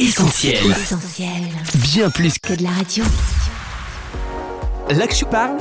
[0.00, 0.70] Essentiel.
[0.70, 1.28] Essentiel.
[1.74, 3.04] Bien plus que Que de la radio.
[4.88, 5.58] là que je parle,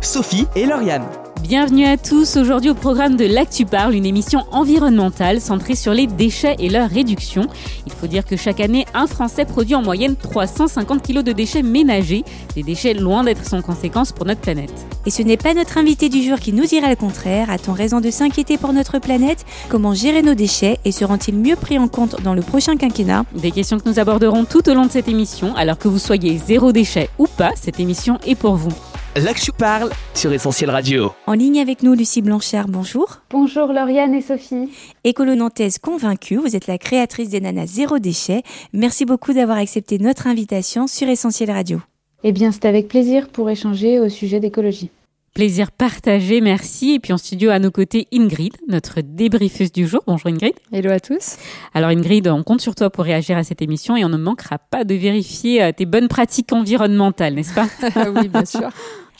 [0.00, 1.04] Sophie et Lauriane.
[1.46, 2.38] Bienvenue à tous.
[2.38, 6.88] Aujourd'hui au programme de L'Actu Parle, une émission environnementale centrée sur les déchets et leur
[6.88, 7.48] réduction.
[7.84, 11.62] Il faut dire que chaque année, un Français produit en moyenne 350 kg de déchets
[11.62, 12.24] ménagers.
[12.54, 14.72] Des déchets loin d'être sans conséquence pour notre planète.
[15.04, 17.50] Et ce n'est pas notre invité du jour qui nous dira le contraire.
[17.50, 19.44] A-t-on raison de s'inquiéter pour notre planète?
[19.68, 20.78] Comment gérer nos déchets?
[20.86, 23.26] Et seront-ils mieux pris en compte dans le prochain quinquennat?
[23.34, 25.54] Des questions que nous aborderons tout au long de cette émission.
[25.56, 28.72] Alors que vous soyez zéro déchet ou pas, cette émission est pour vous.
[29.16, 31.12] Je parle sur Essentiel Radio.
[31.28, 33.20] En ligne avec nous, Lucie Blanchard, bonjour.
[33.30, 34.68] Bonjour Lauriane et Sophie.
[35.04, 38.42] Écolo-nantaise convaincue, vous êtes la créatrice des nanas zéro déchet.
[38.72, 41.80] Merci beaucoup d'avoir accepté notre invitation sur Essentiel Radio.
[42.24, 44.90] Eh bien, c'est avec plaisir pour échanger au sujet d'écologie.
[45.34, 46.94] Plaisir partagé, merci.
[46.94, 50.00] Et puis en studio à nos côtés, Ingrid, notre débriefeuse du jour.
[50.06, 50.54] Bonjour Ingrid.
[50.72, 51.38] Hello à tous.
[51.72, 54.58] Alors Ingrid, on compte sur toi pour réagir à cette émission et on ne manquera
[54.58, 57.66] pas de vérifier euh, tes bonnes pratiques environnementales, n'est-ce pas?
[58.14, 58.70] Oui, bien sûr.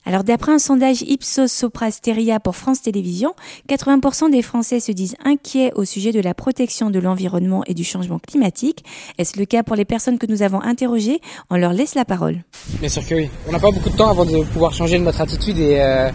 [0.06, 3.34] Alors d'après un sondage Ipsos Soprasteria pour France Télévisions,
[3.70, 7.84] 80% des Français se disent inquiets au sujet de la protection de l'environnement et du
[7.84, 8.84] changement climatique.
[9.16, 11.20] Est-ce le cas pour les personnes que nous avons interrogées?
[11.48, 12.42] On leur laisse la parole.
[12.80, 13.30] Bien sûr que oui.
[13.48, 16.10] On n'a pas beaucoup de temps avant de pouvoir changer notre attitude et euh,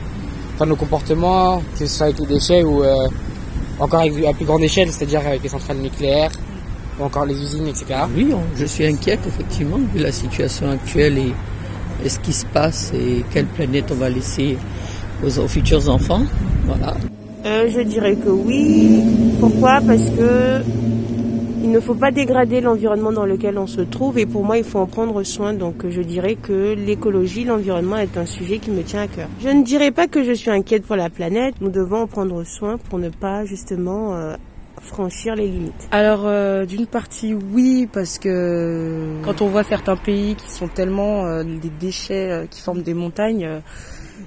[0.53, 3.07] enfin, nos comportements, que ce soit avec les déchets ou euh,
[3.79, 6.31] encore avec, à plus grande échelle, c'est-à-dire avec les centrales nucléaires
[6.99, 8.01] ou encore les usines, etc.
[8.15, 11.33] Oui, je suis inquiète effectivement vu la situation actuelle et,
[12.07, 14.57] ce qui se passe et quelle planète on va laisser
[15.23, 16.21] aux, futurs enfants.
[16.65, 16.95] Voilà.
[17.45, 19.01] Euh, je dirais que oui.
[19.39, 19.79] Pourquoi?
[19.85, 20.61] Parce que
[21.61, 24.63] il ne faut pas dégrader l'environnement dans lequel on se trouve et pour moi il
[24.63, 25.53] faut en prendre soin.
[25.53, 29.27] Donc je dirais que l'écologie, l'environnement est un sujet qui me tient à cœur.
[29.41, 31.55] Je ne dirais pas que je suis inquiète pour la planète.
[31.61, 34.35] Nous devons en prendre soin pour ne pas justement euh,
[34.81, 35.87] franchir les limites.
[35.91, 41.25] Alors euh, d'une partie oui parce que quand on voit certains pays qui sont tellement
[41.25, 43.59] euh, des déchets euh, qui forment des montagnes, euh,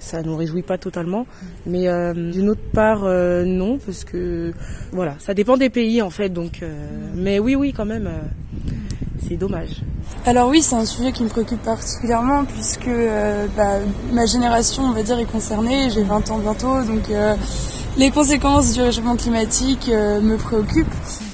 [0.01, 1.27] ça nous réjouit pas totalement.
[1.67, 4.53] Mais euh, d'une autre part euh, non parce que
[4.93, 6.29] voilà, ça dépend des pays en fait.
[6.29, 6.69] Donc, euh,
[7.15, 8.81] mais oui oui quand même, euh,
[9.29, 9.83] c'est dommage.
[10.27, 13.79] Alors oui, c'est un sujet qui me préoccupe particulièrement puisque euh, bah,
[14.13, 15.91] ma génération, on va dire, est concernée.
[15.91, 17.35] J'ai 20 ans bientôt, donc euh,
[17.97, 20.87] les conséquences du réchauffement climatique euh, me préoccupent.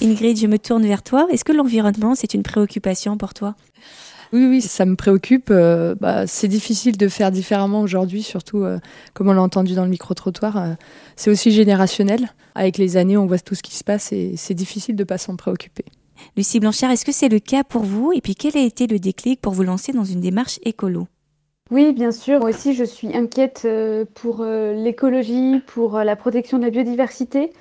[0.03, 1.27] Ingrid, je me tourne vers toi.
[1.31, 3.55] Est-ce que l'environnement, c'est une préoccupation pour toi?
[4.33, 5.49] Oui, oui, ça me préoccupe.
[5.51, 8.79] Euh, bah, c'est difficile de faire différemment aujourd'hui, surtout euh,
[9.15, 10.57] comme on l'a entendu dans le micro-trottoir.
[10.57, 10.75] euh,
[11.17, 12.29] c'est aussi générationnel.
[12.55, 15.19] Avec les années, on voit tout ce qui se passe et c'est difficile de pas
[15.19, 15.85] s'en préoccuper.
[16.37, 18.13] Lucie Blanchard, est-ce que c'est le cas pour vous?
[18.13, 21.07] Et puis quel a été le déclic pour vous lancer dans une démarche écolo?
[21.71, 22.41] Oui, bien sûr.
[22.41, 26.71] Moi aussi, je suis inquiète euh, pour euh, l'écologie, pour euh, la protection de la
[26.71, 27.53] biodiversité.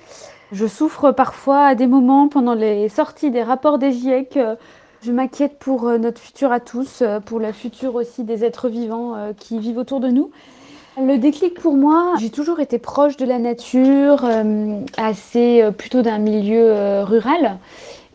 [0.50, 4.38] Je souffre parfois à des moments pendant les sorties des rapports des GIEC.
[5.02, 9.58] Je m'inquiète pour notre futur à tous, pour le futur aussi des êtres vivants qui
[9.58, 10.30] vivent autour de nous.
[10.98, 14.26] Le déclic pour moi, j'ai toujours été proche de la nature,
[14.96, 17.58] assez plutôt d'un milieu rural.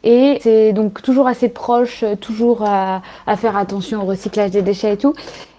[0.03, 4.93] Et c'est donc toujours assez proche, toujours à, à faire attention au recyclage des déchets
[4.93, 5.13] et tout.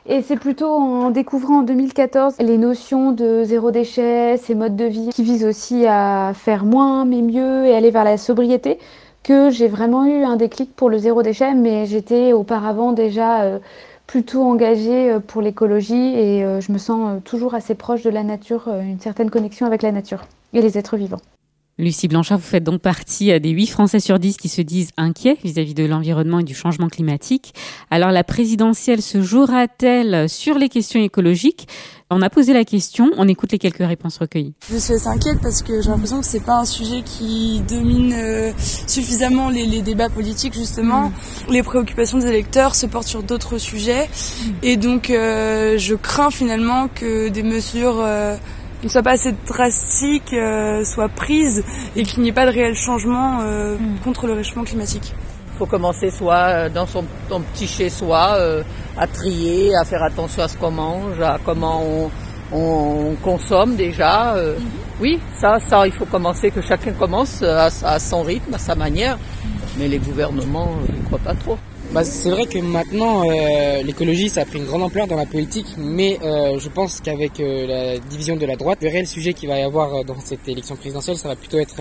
[0.07, 4.85] Et c'est plutôt en découvrant en 2014 les notions de zéro déchet, ces modes de
[4.85, 8.79] vie qui visent aussi à faire moins mais mieux et aller vers la sobriété
[9.23, 11.55] que j'ai vraiment eu un déclic pour le zéro déchet.
[11.55, 13.59] Mais j'étais auparavant déjà euh,
[14.07, 18.25] plutôt engagée euh, pour l'écologie et euh, je me sens toujours assez proche de la
[18.25, 21.23] nature, une certaine connexion avec la nature et les êtres vivants.
[21.77, 24.91] Lucie Blanchard, vous faites donc partie euh, des 8 Français sur 10 qui se disent
[24.97, 27.53] inquiets vis-à-vis de l'environnement et du changement climatique.
[27.91, 31.67] Alors la présidentielle se jouera-t-elle sur les questions écologiques?
[32.11, 34.55] On a posé la question, on écoute les quelques réponses recueillies.
[34.71, 38.13] Je suis assez inquiète parce que j'ai l'impression que c'est pas un sujet qui domine
[38.13, 41.11] euh, suffisamment les, les débats politiques justement.
[41.49, 44.09] Les préoccupations des électeurs se portent sur d'autres sujets
[44.63, 48.37] et donc euh, je crains finalement que des mesures euh,
[48.87, 51.65] ne soient pas assez drastiques euh, soient prises
[51.97, 55.15] et qu'il n'y ait pas de réel changement euh, contre le réchauffement climatique.
[55.55, 58.63] Il faut commencer soit euh, dans son, son petit chez-soi euh,
[58.99, 62.11] à trier, à faire attention à ce qu'on mange, à comment on,
[62.53, 64.35] on consomme déjà.
[64.35, 64.57] euh.
[65.01, 68.75] Oui, ça, ça, il faut commencer, que chacun commence à, à son rythme, à sa
[68.75, 69.19] manière.
[69.79, 71.59] Mais les gouvernements, je ne crois pas trop.
[71.95, 75.27] Bah, c'est vrai que maintenant, euh, l'écologie, ça a pris une grande ampleur dans la
[75.27, 79.33] politique, mais euh, je pense qu'avec euh, la division de la droite, le réel sujet
[79.33, 81.81] qu'il va y avoir dans cette élection présidentielle, ça va plutôt être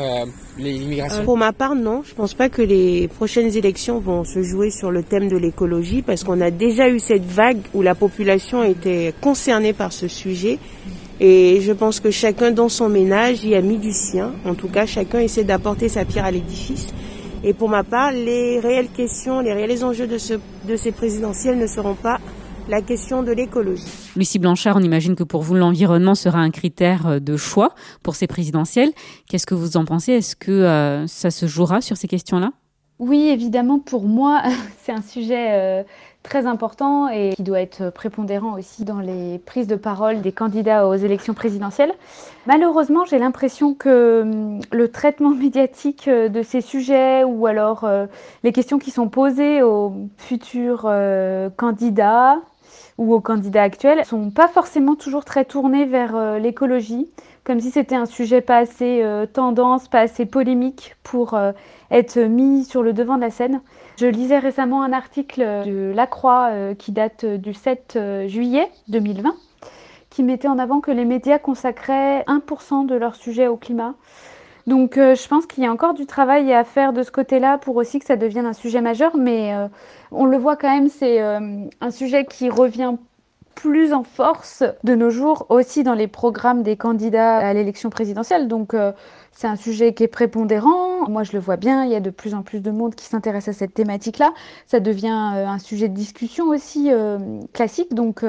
[0.59, 1.25] l'immigration.
[1.25, 2.03] Pour ma part, non.
[2.05, 6.03] Je pense pas que les prochaines élections vont se jouer sur le thème de l'écologie
[6.03, 10.59] parce qu'on a déjà eu cette vague où la population était concernée par ce sujet.
[11.21, 14.33] Et je pense que chacun dans son ménage y a mis du sien.
[14.45, 16.93] En tout cas, chacun essaie d'apporter sa pierre à l'édifice.
[17.45, 20.35] Et pour ma part, les réelles questions, les réels enjeux de, ce,
[20.65, 22.19] de ces présidentielles ne seront pas
[22.69, 23.83] la question de l'écologie.
[24.15, 28.15] Lucie Blanchard, on imagine que pour vous, l'environnement sera un critère euh, de choix pour
[28.15, 28.91] ces présidentielles.
[29.27, 30.13] Qu'est-ce que vous en pensez?
[30.13, 32.53] Est-ce que euh, ça se jouera sur ces questions-là?
[32.99, 34.43] Oui, évidemment, pour moi,
[34.83, 35.83] c'est un sujet euh,
[36.23, 40.87] très important et qui doit être prépondérant aussi dans les prises de parole des candidats
[40.87, 41.93] aux élections présidentielles.
[42.47, 47.87] Malheureusement, j'ai l'impression que hum, le traitement médiatique de ces sujets ou alors
[48.43, 50.89] les questions qui sont posées aux futurs
[51.57, 52.37] candidats
[52.97, 57.09] ou aux candidats actuels sont pas forcément toujours très tournés vers euh, l'écologie,
[57.43, 61.51] comme si c'était un sujet pas assez euh, tendance, pas assez polémique pour euh,
[61.91, 63.61] être mis sur le devant de la scène.
[63.97, 66.49] Je lisais récemment un article de La Croix
[66.79, 69.35] qui date du 7 juillet 2020
[70.09, 73.95] qui mettait en avant que les médias consacraient 1% de leur sujet au climat.
[74.67, 77.57] Donc euh, je pense qu'il y a encore du travail à faire de ce côté-là
[77.57, 79.67] pour aussi que ça devienne un sujet majeur, mais euh,
[80.11, 82.93] on le voit quand même, c'est euh, un sujet qui revient
[83.55, 88.47] plus en force de nos jours aussi dans les programmes des candidats à l'élection présidentielle.
[88.47, 88.75] Donc
[89.31, 91.09] c'est un sujet qui est prépondérant.
[91.09, 91.85] Moi, je le vois bien.
[91.85, 94.33] Il y a de plus en plus de monde qui s'intéresse à cette thématique-là.
[94.67, 96.91] Ça devient un sujet de discussion aussi
[97.53, 97.93] classique.
[97.93, 98.25] Donc,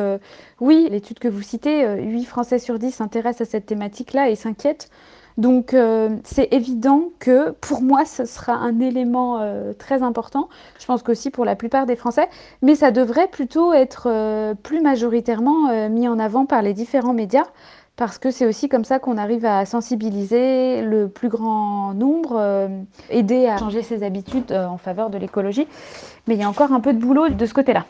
[0.61, 4.91] oui, l'étude que vous citez, 8 Français sur 10 s'intéressent à cette thématique-là et s'inquiètent.
[5.37, 10.49] Donc euh, c'est évident que pour moi ce sera un élément euh, très important.
[10.79, 12.29] Je pense qu'aussi pour la plupart des Français,
[12.63, 17.47] mais ça devrait plutôt être euh, plus majoritairement mis en avant par les différents médias
[17.97, 22.69] parce que c'est aussi comme ça qu'on arrive à sensibiliser le plus grand nombre,
[23.09, 25.69] aider à changer ses habitudes en faveur de l'écologie.
[26.27, 27.87] Mais il y a encore un peu de boulot de ce côté-là.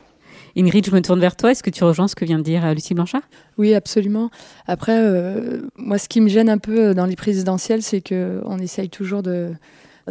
[0.57, 1.51] Ingrid, je me tourne vers toi.
[1.51, 3.23] Est-ce que tu rejoins ce que vient de dire euh, Lucie Blanchard?
[3.59, 4.31] Oui, absolument.
[4.67, 8.59] Après, euh, moi, ce qui me gêne un peu euh, dans les présidentielles, c'est qu'on
[8.59, 9.53] essaye toujours de,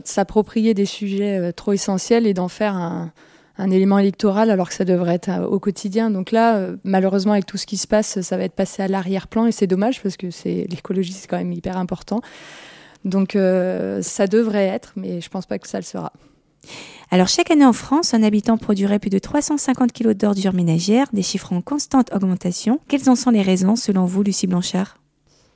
[0.04, 3.12] s'approprier des sujets trop essentiels et d'en faire un,
[3.60, 6.10] élément électoral alors que ça devrait être au quotidien.
[6.10, 9.46] Donc là, malheureusement, avec tout ce qui se passe, ça va être passé à l'arrière-plan
[9.46, 12.22] et c'est dommage parce que l'écologie, c'est quand même hyper important.
[13.06, 13.38] Donc
[14.02, 16.12] ça devrait être, mais je pense pas que ça le sera.
[17.12, 21.22] Alors chaque année en France, un habitant produirait plus de 350 kg d'ordures ménagères, des
[21.22, 22.80] chiffres en constante augmentation.
[22.88, 24.98] Quelles en sont les raisons selon vous, Lucie Blanchard?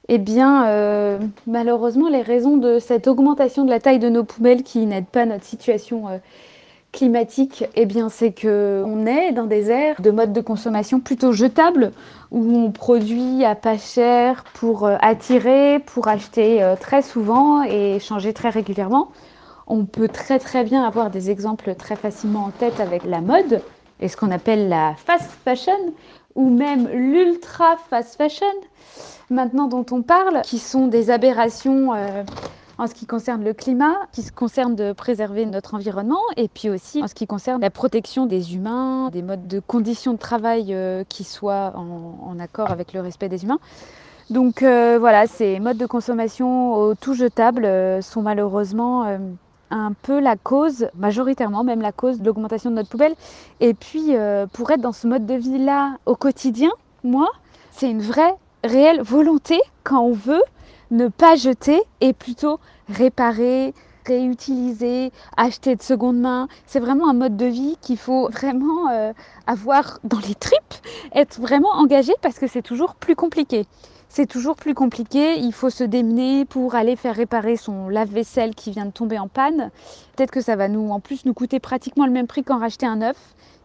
[0.10, 4.64] Eh bien, euh, malheureusement, les raisons de cette augmentation de la taille de nos poubelles
[4.64, 6.18] qui n'aident pas notre situation euh,
[6.94, 11.34] climatique, eh bien, c'est que on est dans des aires de mode de consommation plutôt
[11.34, 11.92] jetables,
[12.32, 18.32] où on produit à pas cher pour euh, attirer, pour acheter très souvent et changer
[18.32, 19.10] très régulièrement.
[19.68, 23.62] On peut très très bien avoir des exemples très facilement en tête avec la mode
[24.00, 25.94] et ce qu'on appelle la fast fashion
[26.36, 28.46] ou même l'ultra fast fashion
[29.30, 32.24] maintenant dont on parle, qui sont des aberrations euh,
[32.78, 36.70] en ce qui concerne le climat, qui se concerne de préserver notre environnement, et puis
[36.70, 40.68] aussi en ce qui concerne la protection des humains, des modes de conditions de travail
[40.70, 43.60] euh, qui soient en, accord avec le respect des humains.
[44.30, 47.68] Donc euh, voilà, ces modes de consommation au tout jetable
[48.04, 49.18] sont malheureusement
[49.72, 53.16] un peu la cause, majoritairement même la cause de l'augmentation de notre poubelle.
[53.60, 56.72] Et puis, euh, pour être dans ce mode de vie-là au quotidien,
[57.04, 57.30] moi,
[57.72, 60.44] c'est une vraie, réelle volonté quand on veut
[60.92, 62.60] ne pas jeter et plutôt
[62.90, 63.74] réparer,
[64.06, 66.48] réutiliser, acheter de seconde main.
[66.66, 69.12] C'est vraiment un mode de vie qu'il faut vraiment euh,
[69.48, 70.74] avoir dans les tripes,
[71.14, 73.66] être vraiment engagé parce que c'est toujours plus compliqué
[74.18, 75.38] c'est toujours plus compliqué.
[75.38, 79.28] Il faut se démener pour aller faire réparer son lave-vaisselle qui vient de tomber en
[79.28, 79.70] panne.
[80.16, 82.88] Peut-être que ça va nous, en plus, nous coûter pratiquement le même prix qu'en racheter
[82.88, 83.16] un neuf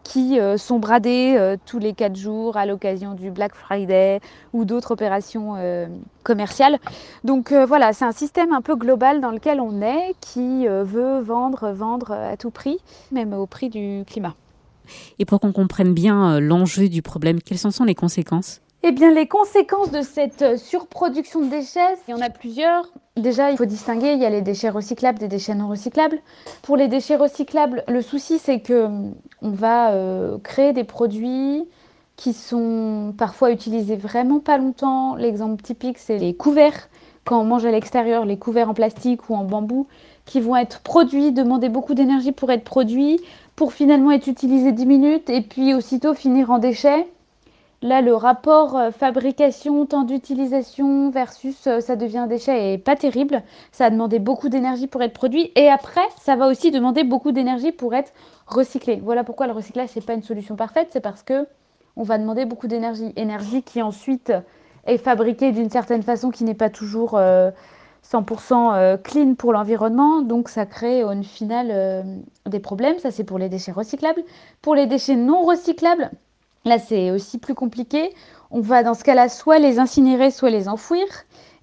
[0.03, 4.19] qui euh, sont bradés euh, tous les quatre jours à l'occasion du Black Friday
[4.51, 5.87] ou d'autres opérations euh,
[6.21, 6.77] commerciales.
[7.23, 11.71] Donc voilà, c'est un système un peu global dans lequel on est qui veut vendre,
[11.71, 12.77] vendre à tout prix,
[13.11, 14.35] même au prix du climat.
[15.17, 18.62] Et pour qu'on comprenne bien l'enjeu du problème, quelles en sont les conséquences?
[18.85, 22.91] Eh bien, les conséquences de cette euh, surproduction de déchets, il y en a plusieurs.
[23.15, 26.19] Déjà, il faut distinguer, il y a les déchets recyclables des déchets non recyclables.
[26.63, 28.89] Pour les déchets recyclables, le souci, c'est que
[29.41, 31.63] on va euh, créer des produits
[32.17, 35.15] qui sont parfois utilisés vraiment pas longtemps.
[35.15, 36.89] L'exemple typique, c'est les couverts.
[37.23, 39.87] Quand on mange à l'extérieur, les couverts en plastique ou en bambou,
[40.25, 43.21] qui vont être produits, demander beaucoup d'énergie pour être produits,
[43.55, 47.07] pour finalement être utilisés 10 minutes et puis aussitôt finir en déchets.
[47.83, 52.95] Là, le rapport euh, fabrication, temps d'utilisation versus euh, ça devient un déchet est pas
[52.95, 53.43] terrible.
[53.73, 55.51] Ça a demandé beaucoup d'énergie pour être produit.
[55.57, 58.13] Et après, ça va aussi demander beaucoup d'énergie pour être
[58.47, 59.01] recyclé.
[59.03, 60.87] Voilà pourquoi le recyclage, n'est pas une solution parfaite.
[60.91, 61.45] C'est parce que
[61.97, 63.11] on va demander beaucoup d'énergie.
[63.17, 64.31] Énergie qui ensuite
[64.85, 67.51] est fabriquée d'une certaine façon qui n'est pas toujours euh,
[68.09, 72.05] 100% clean pour l'environnement, donc ça crée au final
[72.45, 72.97] des problèmes.
[72.99, 74.23] Ça, c'est pour les déchets recyclables.
[74.61, 76.11] Pour les déchets non recyclables,
[76.65, 78.13] là, c'est aussi plus compliqué.
[78.51, 81.05] On va dans ce cas-là soit les incinérer, soit les enfouir.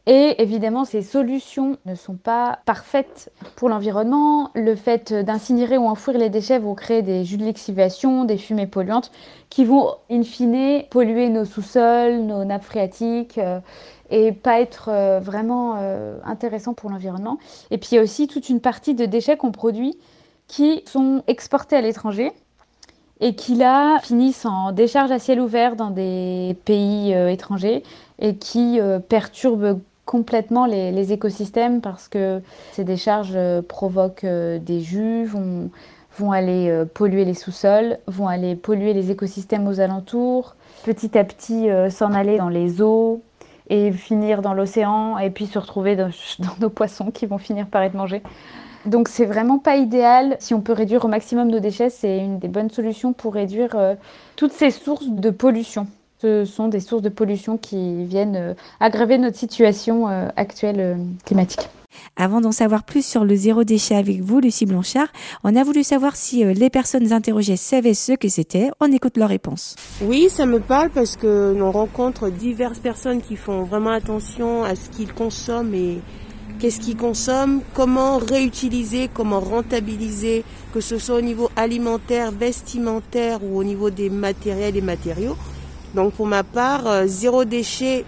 [0.06, 4.50] Et évidemment, ces solutions ne sont pas parfaites pour l'environnement.
[4.54, 8.66] Le fait d'incinérer ou enfouir les déchets vont créer des jus de lexivation, des fumées
[8.66, 9.12] polluantes
[9.50, 13.60] qui vont, in fine, polluer nos sous-sols, nos nappes phréatiques euh,
[14.10, 17.38] et pas être euh, vraiment euh, intéressant pour l'environnement.
[17.70, 19.98] Et puis il y a aussi toute une partie de déchets qu'on produit
[20.48, 22.32] qui sont exportés à l'étranger
[23.20, 27.82] et qui là finissent en décharge à ciel ouvert dans des pays étrangers
[28.18, 35.24] et qui perturbent complètement les, écosystèmes parce que ces décharges euh, provoquent euh, des jus,
[35.24, 35.70] vont,
[36.32, 41.68] aller euh, polluer les sous-sols, vont aller polluer les écosystèmes aux alentours, petit à petit
[41.90, 43.22] s'en aller dans les eaux
[43.68, 46.10] et finir dans l'océan et puis se retrouver dans,
[46.60, 48.22] nos poissons qui vont finir par être mangés.
[48.86, 50.36] Donc c'est vraiment pas idéal.
[50.40, 53.76] Si on peut réduire au maximum nos déchets, c'est une des bonnes solutions pour réduire
[54.36, 55.86] toutes ces sources de pollution
[56.20, 60.94] ce sont des sources de pollution qui viennent euh, aggraver notre situation euh, actuelle euh,
[61.24, 61.68] climatique.
[62.16, 65.08] Avant d'en savoir plus sur le zéro déchet avec vous, Lucie Blanchard,
[65.42, 68.70] on a voulu savoir si les personnes interrogées savaient ce que c'était.
[68.80, 69.74] On écoute leur réponse.
[70.00, 74.76] Oui, ça me parle parce que l'on rencontre diverses personnes qui font vraiment attention à
[74.76, 75.98] ce qu'ils consomment et
[76.60, 83.58] qu'est-ce qu'ils consomment, comment réutiliser, comment rentabiliser, que ce soit au niveau alimentaire, vestimentaire ou
[83.58, 85.36] au niveau des matériels et matériaux.
[85.94, 88.04] Donc pour ma part, euh, zéro déchet,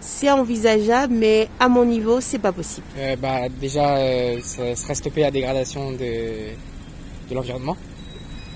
[0.00, 2.86] c'est envisageable, mais à mon niveau, c'est pas possible.
[2.98, 6.50] Euh, bah, déjà, euh, ça serait stopper la dégradation de,
[7.30, 7.76] de l'environnement.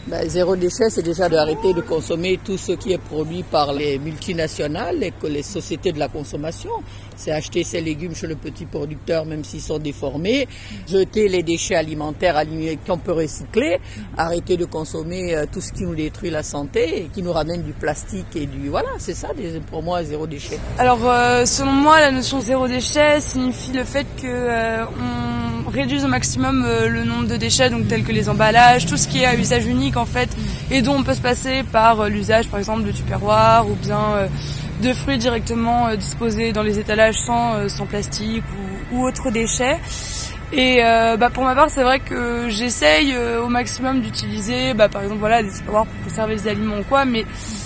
[0.08, 3.98] Bah, zéro déchet, c'est déjà d'arrêter de consommer tout ce qui est produit par les
[3.98, 6.70] multinationales et que les sociétés de la consommation.
[7.16, 10.46] C'est acheter ses légumes chez le petit producteur, même s'ils sont déformés,
[10.88, 12.42] jeter les déchets alimentaires
[12.86, 13.78] qu'on peut recycler,
[14.16, 17.62] arrêter de consommer euh, tout ce qui nous détruit la santé et qui nous ramène
[17.62, 18.68] du plastique et du...
[18.68, 19.28] Voilà, c'est ça
[19.70, 20.58] pour moi zéro déchet.
[20.78, 24.84] Alors, euh, selon moi, la notion zéro déchet signifie le fait que euh,
[25.66, 29.08] on réduise au maximum le nombre de déchets, donc tels que les emballages, tout ce
[29.08, 30.28] qui est à usage unique en fait.
[30.70, 34.00] Et dont on peut se passer par euh, l'usage par exemple de tupperware ou bien
[34.16, 34.28] euh,
[34.82, 38.44] de fruits directement euh, disposés dans les étalages sans, sans plastique
[38.92, 39.78] ou, ou autres déchets.
[40.52, 44.88] Et euh, bah pour ma part, c'est vrai que j'essaye euh, au maximum d'utiliser, bah,
[44.88, 47.04] par exemple, voilà, des pour conserver les aliments ou quoi.
[47.04, 47.24] Mais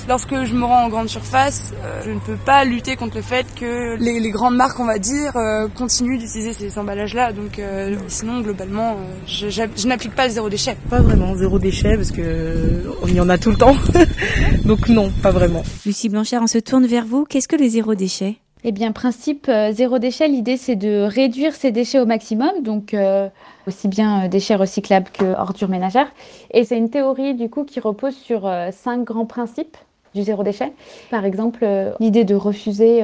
[0.08, 3.22] lorsque je me rends en grande surface, euh, je ne peux pas lutter contre le
[3.22, 5.32] fait que les, les grandes marques, on va dire,
[5.76, 7.32] continuent d'utiliser ces emballages-là.
[7.32, 7.60] Donc,
[8.08, 8.96] sinon, globalement,
[9.26, 10.76] je, je, n'applique pas le zéro déchet.
[10.88, 13.76] Pas vraiment zéro déchet parce que on y en a tout le temps.
[14.64, 15.62] Donc non, pas vraiment.
[15.84, 17.24] Lucie Blanchard, on se tourne vers vous.
[17.24, 21.54] Qu'est-ce que le zéro déchet eh bien, principe euh, zéro déchet, l'idée c'est de réduire
[21.54, 23.28] ces déchets au maximum, donc euh,
[23.66, 26.12] aussi bien euh, déchets recyclables que ordures ménagères.
[26.52, 29.76] Et c'est une théorie du coup qui repose sur cinq grands principes
[30.14, 30.72] du zéro déchet.
[31.10, 31.64] Par exemple,
[32.00, 33.00] l'idée de refuser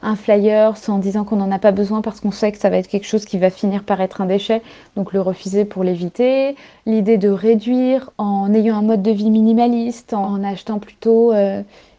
[0.00, 2.78] un flyer en disant qu'on n'en a pas besoin parce qu'on sait que ça va
[2.78, 4.62] être quelque chose qui va finir par être un déchet,
[4.96, 6.56] donc le refuser pour l'éviter.
[6.86, 11.34] L'idée de réduire en ayant un mode de vie minimaliste, en achetant plutôt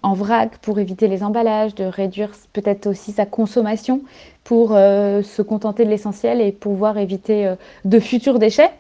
[0.08, 4.02] en vrac pour éviter les emballages, de réduire peut-être aussi sa consommation
[4.46, 8.72] pour euh, se contenter de l'essentiel et pouvoir éviter euh, de futurs déchets.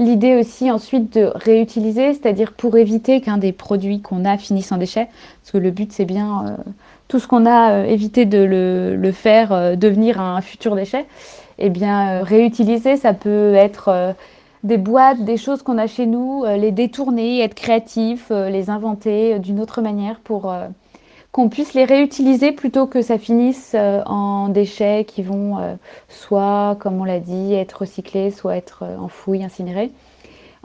[0.00, 4.78] L'idée aussi ensuite de réutiliser, c'est-à-dire pour éviter qu'un des produits qu'on a finisse en
[4.78, 5.08] déchets,
[5.42, 6.56] parce que le but c'est bien euh,
[7.06, 11.06] tout ce qu'on a évité de le, le faire devenir un futur déchet,
[11.58, 14.14] eh bien réutiliser ça peut être
[14.64, 18.70] des boîtes, des choses qu'on a chez nous, euh, les détourner, être créatif, euh, les
[18.70, 20.52] inventer euh, d'une autre manière pour
[21.32, 27.04] qu'on puisse les réutiliser plutôt que ça finisse en déchets qui vont soit, comme on
[27.04, 29.92] l'a dit, être recyclés, soit être enfouis, incinérés.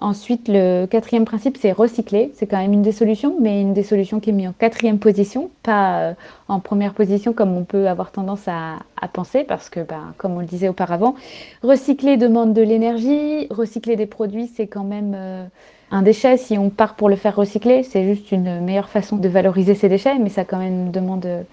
[0.04, 2.34] Ensuite, le quatrième principe, c'est recycler.
[2.36, 5.00] C'est quand même une des solutions, mais une des solutions qui est mise en quatrième
[5.00, 6.14] position, pas euh,
[6.50, 8.80] en première position comme on peut avoir tendance à,
[9.14, 11.16] penser, parce que, bah, comme on le disait auparavant,
[11.62, 15.46] recycler demande de l'énergie, recycler des produits, c'est quand même euh,
[15.90, 16.36] un déchet.
[16.36, 19.88] Si on part pour le faire recycler, c'est juste une meilleure façon de valoriser ces
[19.88, 21.44] déchets, mais ça quand même demande euh,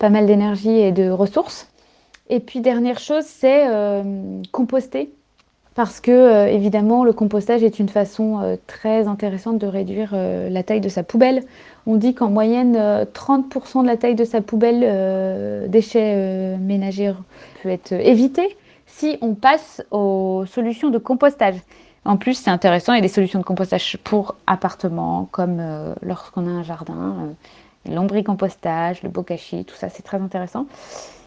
[0.00, 1.68] pas mal d'énergie et de ressources.
[2.28, 3.68] Et puis, dernière chose, c'est
[4.50, 5.12] composter
[5.74, 10.48] parce que euh, évidemment le compostage est une façon euh, très intéressante de réduire euh,
[10.48, 11.42] la taille de sa poubelle.
[11.86, 17.12] On dit qu'en moyenne 30% de la taille de sa poubelle déchets ménagers
[17.62, 21.56] peut être évité si on passe aux solutions de compostage.
[22.06, 25.62] En plus, c'est intéressant, il y a des solutions de compostage pour appartements, comme
[26.00, 27.34] lorsqu'on a un jardin
[27.90, 30.66] L'ombricompostage, le bokashi, tout ça, c'est très intéressant.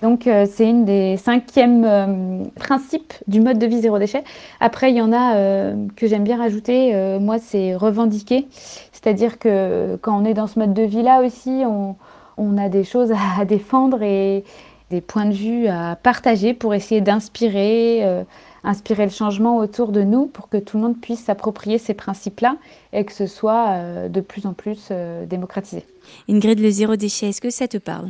[0.02, 4.24] Donc euh, c'est une des cinquièmes euh, principes du mode de vie zéro déchet.
[4.60, 6.94] Après, il y en a euh, que j'aime bien rajouter.
[7.20, 8.48] moi, c'est revendiquer.
[8.92, 11.96] C'est-à-dire que quand on est dans ce mode de vie-là aussi, on,
[12.38, 14.44] on, a des choses à défendre et
[14.90, 18.26] des points de vue à partager pour essayer d'inspirer,
[18.64, 22.58] inspirer le changement autour de nous pour que tout le monde puisse s'approprier ces principes-là
[22.94, 24.90] et que ce soit de plus en plus
[25.26, 25.86] démocratisé.
[26.30, 28.10] Ingrid, le zéro déchet, est-ce que ça te parle?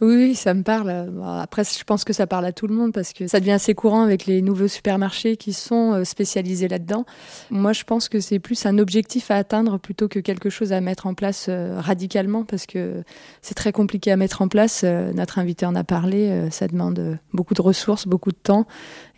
[0.00, 1.10] Oui, ça me parle.
[1.40, 3.74] Après, je pense que ça parle à tout le monde parce que ça devient assez
[3.74, 7.04] courant avec les nouveaux supermarchés qui sont euh, spécialisés là-dedans.
[7.50, 10.80] Moi, je pense que c'est plus un objectif à atteindre plutôt que quelque chose à
[10.80, 13.02] mettre en place euh, radicalement parce que
[13.42, 14.82] c'est très compliqué à mettre en place.
[14.84, 16.48] Euh, notre invité en a parlé.
[16.50, 18.66] Ça demande beaucoup de ressources, beaucoup de temps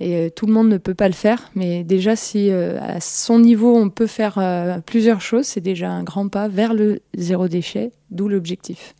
[0.00, 1.50] et tout le monde ne peut pas le faire.
[1.54, 4.40] Mais déjà, si à son niveau, on peut faire
[4.86, 8.94] plusieurs choses, c'est déjà un grand pas vers le zéro déchet, d'où l'objectif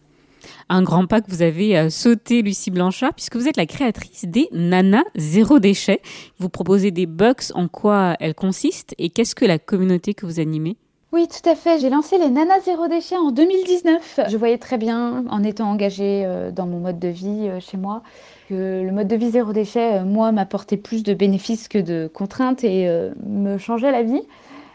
[0.69, 4.25] un grand pas que vous avez euh, sauté, Lucie Blanchard, puisque vous êtes la créatrice
[4.25, 6.01] des Nana Zéro Déchet.
[6.39, 10.41] Vous proposez des box, en quoi elles consistent et qu'est-ce que la communauté que vous
[10.41, 10.77] animez?
[11.13, 11.79] Oui, tout à fait.
[11.79, 14.21] J'ai lancé les Nana Zéro Déchet en 2019.
[14.29, 17.77] Je voyais très bien, en étant engagée euh, dans mon mode de vie euh, chez
[17.77, 18.03] moi,
[18.49, 22.65] que le mode de vie zéro déchet, moi, m'apportait plus de bénéfices que de contraintes
[22.65, 22.89] et
[23.25, 24.23] me changeait la vie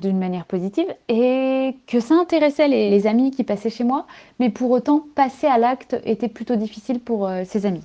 [0.02, 4.06] d'une manière positive et que ça intéressait les, amis qui passaient chez moi,
[4.40, 7.84] mais pour autant passer à l'acte était plutôt difficile pour euh, ces amis.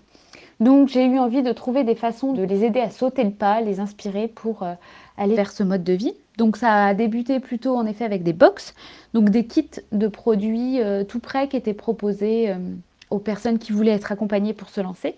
[0.60, 3.60] Donc j'ai eu envie de trouver des façons de les aider à sauter le pas,
[3.60, 4.74] les inspirer pour euh,
[5.16, 6.14] aller vers ce mode de vie.
[6.38, 8.74] Donc ça a débuté plutôt en effet avec des box,
[9.12, 12.54] donc des kits de produits euh, tout prêts qui étaient proposés
[13.10, 15.16] aux personnes qui voulaient être accompagnées pour se lancer.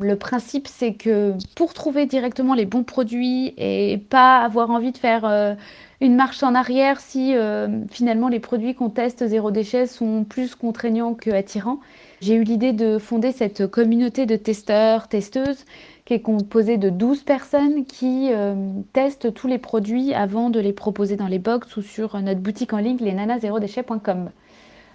[0.00, 4.98] Le principe, c'est que pour trouver directement les bons produits et pas avoir envie de
[4.98, 5.56] faire
[6.04, 10.54] une marche en arrière si euh, finalement les produits qu'on teste zéro déchet sont plus
[10.54, 11.80] contraignants que attirants.
[12.20, 15.64] J'ai eu l'idée de fonder cette communauté de testeurs, testeuses,
[16.04, 18.54] qui est composée de 12 personnes qui euh,
[18.92, 22.74] testent tous les produits avant de les proposer dans les box ou sur notre boutique
[22.74, 24.30] en ligne, lesnanazérodéchet.com.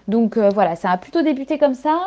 [0.07, 1.99] Donc euh, voilà, ça a plutôt débuté comme ça.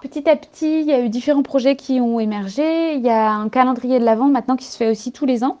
[0.00, 2.94] Petit à petit, il y a eu différents projets qui ont émergé.
[2.94, 5.58] Il y a un calendrier de l'avant maintenant qui se fait aussi tous les ans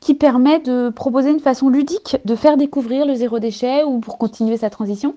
[0.00, 4.18] qui permet de proposer une façon ludique de faire découvrir le zéro déchet ou pour
[4.18, 5.14] continuer sa transition,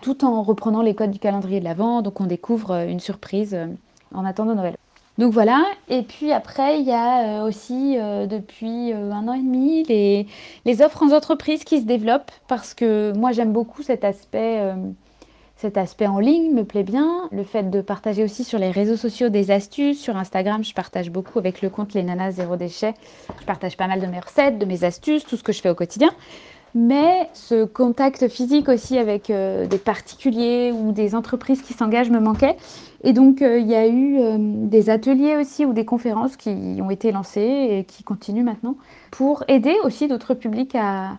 [0.00, 2.02] tout en reprenant les codes du calendrier de l'Avent.
[2.02, 3.66] Donc on découvre euh, une surprise euh,
[4.14, 4.76] en attendant Noël.
[5.18, 9.82] Donc voilà, et puis après, il y a euh, aussi depuis un an et demi
[9.84, 10.26] les,
[10.64, 14.72] les offres en entreprise qui se développent parce que moi j'aime beaucoup cet aspect
[15.60, 17.28] cet aspect en ligne me plaît bien.
[17.32, 20.00] Le fait de partager aussi sur les réseaux sociaux des astuces.
[20.00, 22.94] Sur Instagram, je partage beaucoup avec le compte Les Nanas Zéro Déchet.
[23.40, 25.68] Je partage pas mal de mes recettes, de mes astuces, tout ce que je fais
[25.68, 26.08] au quotidien.
[26.74, 32.20] Mais ce contact physique aussi avec euh, des particuliers ou des entreprises qui s'engagent me
[32.20, 32.56] manquait.
[33.04, 36.78] Et donc, euh, il y a eu euh, des ateliers aussi ou des conférences qui
[36.80, 38.76] ont été lancées et qui continuent maintenant
[39.10, 41.18] pour aider aussi d'autres publics à,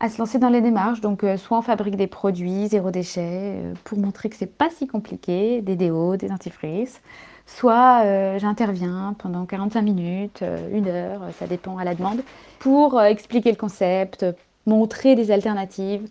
[0.00, 1.00] à se lancer dans les démarches.
[1.00, 4.70] Donc, euh, soit on fabrique des produits zéro déchet euh, pour montrer que c'est pas
[4.70, 7.00] si compliqué, des déos, des antifrices,
[7.46, 12.22] soit euh, j'interviens pendant 45 minutes, une heure, ça dépend à la demande,
[12.58, 14.26] pour expliquer le concept,
[14.66, 16.08] montrer des alternatives,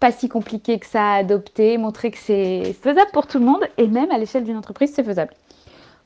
[0.00, 3.64] pas si compliqué que ça à adopter, montrer que c'est faisable pour tout le monde
[3.76, 5.32] et même à l'échelle d'une entreprise, c'est faisable.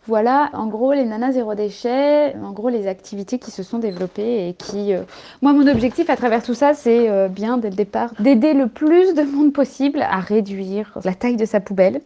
[0.09, 4.49] Voilà, en gros, les nanas zéro déchet, en gros, les activités qui se sont développées
[4.49, 4.95] et qui.
[4.95, 5.03] Euh,
[5.43, 8.67] moi, mon objectif à travers tout ça, c'est euh, bien dès le départ d'aider le
[8.67, 12.01] plus de monde possible à réduire la taille de sa poubelle,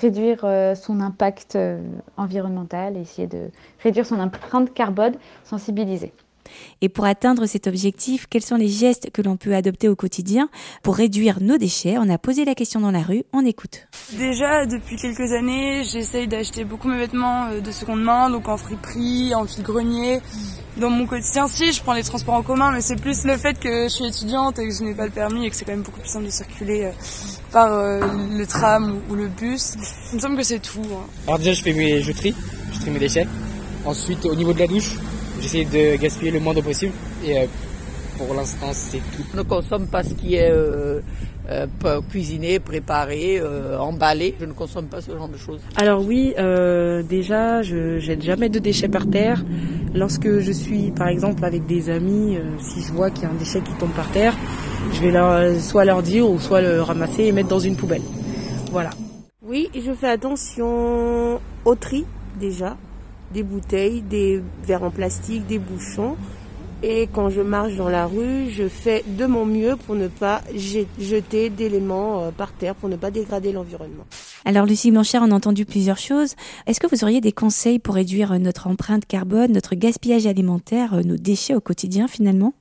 [0.00, 1.58] réduire euh, son impact
[2.16, 3.50] environnemental, essayer de
[3.82, 6.14] réduire son empreinte carbone, sensibiliser.
[6.80, 10.48] Et pour atteindre cet objectif, quels sont les gestes que l'on peut adopter au quotidien
[10.82, 13.86] pour réduire nos déchets On a posé la question dans la rue, on écoute.
[14.12, 18.56] Déjà, depuis quelques années, j'essaye d'acheter beaucoup mes vêtements euh, de seconde main, donc en
[18.56, 20.20] friperie, en fil-grenier.
[20.76, 23.58] Dans mon quotidien, si, je prends les transports en commun, mais c'est plus le fait
[23.58, 25.72] que je suis étudiante et que je n'ai pas le permis et que c'est quand
[25.72, 26.90] même beaucoup plus simple de circuler euh,
[27.52, 29.74] par euh, le tram ou le bus.
[30.12, 30.80] Il me semble que c'est tout.
[30.80, 31.06] Hein.
[31.26, 32.34] Alors déjà, je fais mes, je trie,
[32.72, 33.26] je trie mes déchets.
[33.84, 34.94] Ensuite, au niveau de la douche,
[35.42, 36.92] J'essaie de gaspiller le moins possible
[37.24, 37.46] et euh,
[38.16, 39.24] pour l'instant c'est tout.
[39.32, 41.00] Je ne consomme pas ce qui est euh,
[41.50, 43.42] euh, cuisiné, préparé,
[43.76, 44.36] emballé.
[44.38, 45.60] Je ne consomme pas ce genre de choses.
[45.76, 46.32] Alors oui,
[47.08, 49.44] déjà je jette jamais de déchets par terre.
[49.94, 53.34] Lorsque je suis par exemple avec des amis, si je vois qu'il y a un
[53.34, 54.36] déchet qui tombe par terre,
[54.92, 58.02] je vais leur, soit leur dire ou soit le ramasser et mettre dans une poubelle.
[58.70, 58.90] Voilà.
[59.44, 62.06] Oui, je fais attention au tri
[62.38, 62.76] déjà
[63.32, 66.16] des bouteilles, des verres en plastique, des bouchons.
[66.84, 70.40] Et quand je marche dans la rue, je fais de mon mieux pour ne pas
[70.56, 74.04] jeter d'éléments euh, par terre, pour ne pas dégrader l'environnement.
[74.44, 76.34] Alors Lucie Blanchard, on a entendu plusieurs choses.
[76.66, 81.16] Est-ce que vous auriez des conseils pour réduire notre empreinte carbone, notre gaspillage alimentaire, nos
[81.16, 82.52] déchets au quotidien finalement?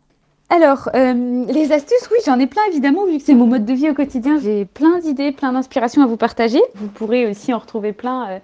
[0.52, 3.74] Alors, euh, les astuces, oui, j'en ai plein évidemment, vu que c'est mon mode de
[3.74, 4.38] vie au quotidien.
[4.44, 6.60] J'ai plein d'idées, plein d'inspirations à vous partager.
[6.76, 8.40] Vous pourrez aussi en retrouver plein euh,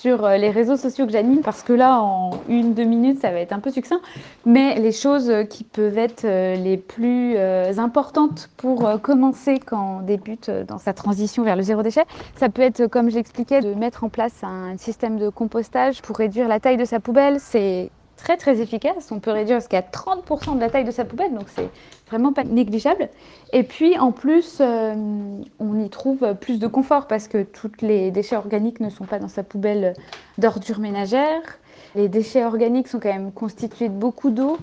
[0.00, 3.30] sur euh, les réseaux sociaux que j'anime, parce que là, en une, deux minutes, ça
[3.30, 4.00] va être un peu succinct.
[4.46, 7.36] Mais les choses qui peuvent être les plus
[7.78, 12.04] importantes pour commencer quand on débute dans sa transition vers le zéro déchet,
[12.36, 16.48] ça peut être, comme j'expliquais, de mettre en place un système de compostage pour réduire
[16.48, 17.38] la taille de sa poubelle.
[17.38, 19.10] C'est très très efficace.
[19.10, 21.68] On peut réduire jusqu'à 30% de la taille de sa poubelle, donc c'est
[22.08, 23.08] vraiment pas négligeable.
[23.52, 24.94] Et puis en plus, euh,
[25.58, 29.18] on y trouve plus de confort parce que tous les déchets organiques ne sont pas
[29.18, 29.94] dans sa poubelle
[30.38, 31.58] d'ordures ménagères.
[31.94, 34.58] Les déchets organiques sont quand même constitués de beaucoup d'eau.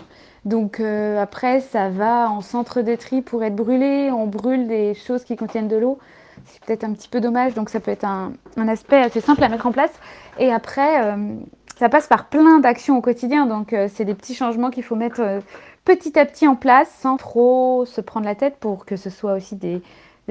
[0.46, 4.10] Donc euh, après, ça va en centre de tri pour être brûlé.
[4.12, 6.00] On brûle des choses qui contiennent de l'eau.
[6.46, 8.32] C'est peut-être un petit peu dommage, donc ça peut être un,
[8.70, 9.91] aspect assez simple à mettre en place.
[10.39, 11.36] Et après, euh,
[11.78, 13.46] ça passe par plein d'actions au quotidien.
[13.46, 15.40] Donc, euh, c'est des petits changements qu'il faut mettre euh,
[15.86, 19.34] petit à petit en place sans trop se prendre la tête pour que ce soit
[19.34, 19.82] aussi des,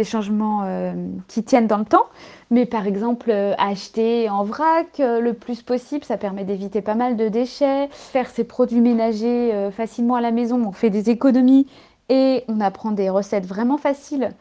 [0.05, 0.93] changements euh,
[1.29, 2.07] qui tiennent dans le temps.
[2.51, 7.29] Mais par exemple, acheter en vrac le plus possible, ça permet d'éviter pas mal de
[7.29, 7.89] déchets.
[7.91, 11.67] Faire ses produits ménagers facilement à la maison, on fait des économies
[12.11, 14.33] et on apprend des recettes vraiment faciles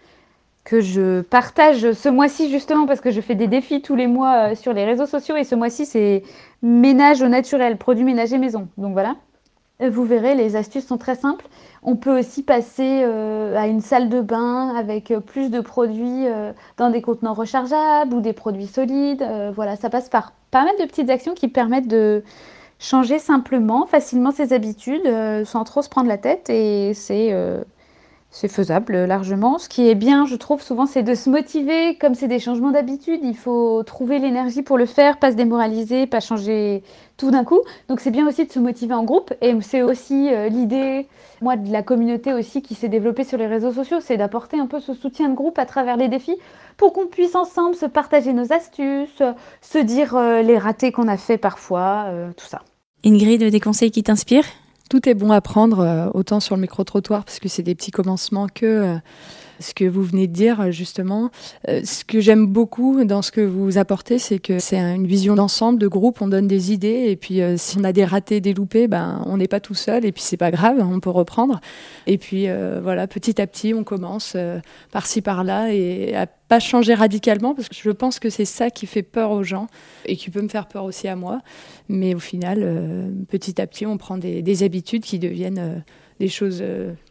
[0.66, 4.56] que je partage ce mois-ci justement parce que je fais des défis tous les mois
[4.56, 6.24] sur les réseaux sociaux et ce mois-ci c'est
[6.62, 8.68] ménage au naturel, produits ménagers maison.
[8.78, 9.16] Donc voilà.
[9.82, 11.46] Vous verrez, les astuces sont très simples.
[11.84, 16.28] On peut aussi passer euh, à une salle de bain avec euh, plus de produits
[16.28, 19.26] euh, dans des contenants rechargeables ou des produits solides.
[19.54, 22.24] voilà, ça passe par pas mal de petites actions qui permettent de
[22.80, 25.08] changer simplement, facilement ses habitudes
[25.46, 26.50] sans trop se prendre la tête.
[26.50, 27.34] Et c'est
[28.36, 29.58] c'est faisable largement.
[29.60, 31.96] Ce qui est bien, je trouve, souvent, c'est de se motiver.
[31.96, 36.06] Comme c'est des changements d'habitude, il faut trouver l'énergie pour le faire, pas se démoraliser,
[36.06, 36.84] pas changer
[37.16, 37.62] tout d'un coup.
[37.88, 39.34] Donc c'est bien aussi de se motiver en groupe.
[39.42, 41.08] Et c'est aussi euh, l'idée,
[41.42, 44.68] moi, de la communauté aussi qui s'est développée sur les réseaux sociaux, c'est d'apporter un
[44.68, 46.36] peu ce soutien de groupe à travers les défis
[46.76, 49.24] pour qu'on puisse ensemble se partager nos astuces,
[49.62, 52.64] se dire euh, les ratés qu'on a fait parfois, euh, tout ça.
[53.06, 54.65] Ingrid, des conseils qui t'inspirent?
[54.90, 57.92] Tout est bon à prendre, euh, autant sur le micro-trottoir, parce que c'est des petits
[57.92, 58.98] commencements que euh,
[59.60, 61.32] ce que vous venez de dire justement.
[61.68, 65.36] Euh, ce que j'aime beaucoup dans ce que vous apportez, c'est que c'est une vision
[65.36, 66.22] d'ensemble, de groupe.
[66.22, 69.24] On donne des idées et puis euh, si on a des ratés, des loupés, ben
[69.26, 71.60] on n'est pas tout seul et puis c'est pas grave, on peut reprendre.
[72.08, 74.36] Et puis euh, voilà, petit à petit, on commence
[74.92, 78.86] par-ci par-là et à pas changer radicalement parce que je pense que c'est ça qui
[78.86, 79.68] fait peur aux gens
[80.06, 81.42] et qui peut me faire peur aussi à moi.
[81.90, 85.84] Mais au final, petit à petit, on prend des habitudes qui deviennent
[86.20, 86.64] des choses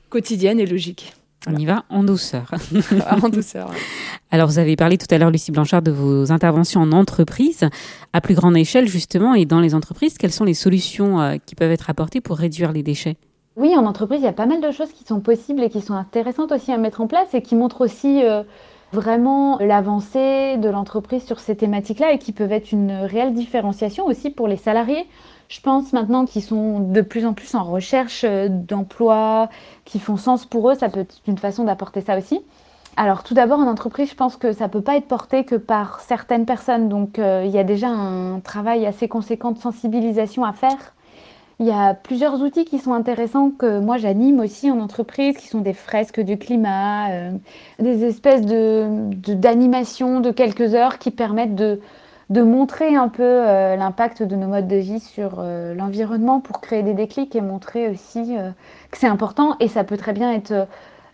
[0.09, 1.15] quotidiennes et logiques.
[1.47, 2.51] On y va en douceur.
[3.23, 3.71] en douceur.
[4.31, 7.65] Alors, vous avez parlé tout à l'heure, Lucie Blanchard, de vos interventions en entreprise,
[8.13, 10.19] à plus grande échelle, justement, et dans les entreprises.
[10.19, 13.17] Quelles sont les solutions euh, qui peuvent être apportées pour réduire les déchets?
[13.57, 15.81] Oui, en entreprise, il y a pas mal de choses qui sont possibles et qui
[15.81, 18.43] sont intéressantes aussi à mettre en place et qui montrent aussi euh,
[18.93, 24.31] vraiment l'avancée de l'entreprise sur ces thématiques-là et qui peuvent être une réelle différenciation aussi
[24.31, 25.07] pour les salariés
[25.49, 29.49] je pense maintenant qu'ils sont de plus en plus en recherche euh, d'emploi,
[29.85, 32.41] qui font sens pour eux, ça peut être une façon d'apporter ça aussi.
[32.97, 35.57] Alors tout d'abord en entreprise, je pense que ça ne peut pas être porté que
[35.57, 40.45] par certaines personnes, donc euh, il y a déjà un travail assez conséquent de sensibilisation
[40.45, 40.95] à faire.
[41.61, 45.49] Il y a plusieurs outils qui sont intéressants que moi j'anime aussi en entreprise, qui
[45.49, 47.31] sont des fresques du climat, euh,
[47.79, 51.81] des espèces d'animation de, de quelques heures qui permettent de,
[52.31, 56.61] de montrer un peu euh, l'impact de nos modes de vie sur euh, l'environnement pour
[56.61, 58.51] créer des déclics et montrer aussi euh,
[58.91, 60.67] que c'est important et ça peut très bien être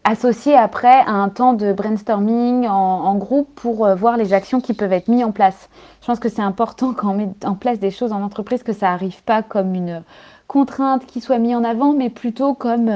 [0.04, 4.94] associé après à un temps de brainstorming en, groupe pour voir les actions qui peuvent
[4.94, 5.68] être mises en place.
[6.00, 8.72] Je pense que c'est important quand on met en place des choses en entreprise que
[8.72, 10.02] ça n'arrive pas comme une
[10.46, 12.90] contrainte qui soit mise en avant, mais plutôt comme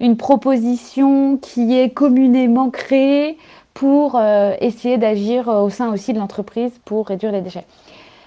[0.00, 3.38] une proposition qui est communément créée
[3.74, 7.66] pour euh, essayer d'agir euh, au sein aussi de l'entreprise pour réduire les déchets.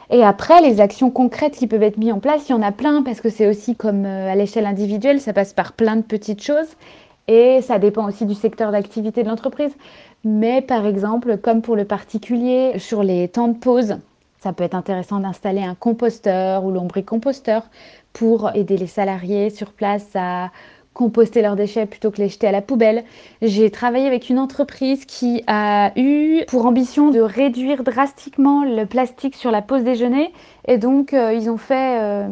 [0.10, 2.71] Et après, les actions concrètes qui peuvent être mises en place, il y en a
[2.71, 6.03] plein parce que c'est aussi comme euh, à l'échelle individuelle, ça passe par plein de
[6.03, 6.67] petites choses
[7.27, 9.75] et ça dépend aussi du secteur d'activité de l'entreprise.
[10.23, 13.97] Mais par exemple, comme pour le particulier, sur les temps de pause,
[14.39, 17.63] ça peut être intéressant d'installer un composteur ou lombricomposteur
[18.13, 20.51] pour aider les salariés sur place à
[20.95, 23.03] composter leurs déchets plutôt que les jeter à la poubelle.
[23.43, 29.36] J'ai travaillé avec une entreprise qui a eu pour ambition de réduire drastiquement le plastique
[29.36, 30.31] sur la pause déjeuner
[30.67, 32.27] et donc euh, ils ont fait euh,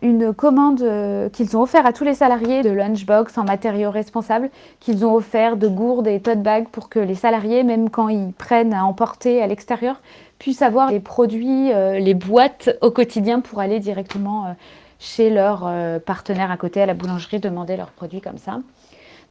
[0.00, 4.48] une commande euh, qu'ils ont offert à tous les salariés de lunchbox en matériaux responsables,
[4.80, 8.32] qu'ils ont offert de gourdes et tote bags pour que les salariés, même quand ils
[8.32, 10.00] prennent à emporter à l'extérieur,
[10.38, 14.56] puissent avoir les produits, les boîtes au quotidien pour aller directement
[15.00, 15.68] chez leur
[16.06, 18.60] partenaire à côté à la boulangerie demander leurs produits comme ça.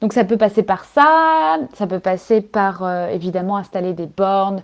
[0.01, 4.63] Donc ça peut passer par ça, ça peut passer par évidemment installer des bornes